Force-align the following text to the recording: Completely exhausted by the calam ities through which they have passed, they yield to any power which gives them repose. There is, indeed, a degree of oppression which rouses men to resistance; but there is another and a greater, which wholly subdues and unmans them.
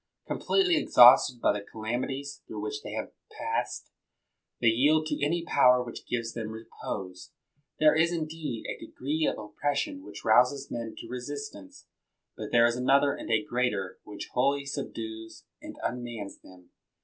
Completely 0.25 0.77
exhausted 0.77 1.39
by 1.39 1.53
the 1.53 1.63
calam 1.63 2.03
ities 2.03 2.41
through 2.47 2.59
which 2.59 2.81
they 2.81 2.93
have 2.93 3.11
passed, 3.31 3.91
they 4.59 4.69
yield 4.69 5.05
to 5.05 5.23
any 5.23 5.45
power 5.45 5.83
which 5.83 6.07
gives 6.07 6.33
them 6.33 6.49
repose. 6.49 7.33
There 7.79 7.93
is, 7.93 8.11
indeed, 8.11 8.65
a 8.65 8.83
degree 8.83 9.27
of 9.31 9.37
oppression 9.37 10.03
which 10.03 10.25
rouses 10.25 10.71
men 10.71 10.95
to 10.97 11.07
resistance; 11.07 11.85
but 12.35 12.51
there 12.51 12.65
is 12.65 12.75
another 12.75 13.13
and 13.13 13.29
a 13.29 13.45
greater, 13.45 13.99
which 14.03 14.31
wholly 14.33 14.65
subdues 14.65 15.45
and 15.61 15.75
unmans 15.85 16.41
them. 16.41 16.71